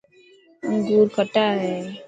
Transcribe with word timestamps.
انوگور 0.67 1.07
کٽا 1.15 1.47
هي. 1.61 1.75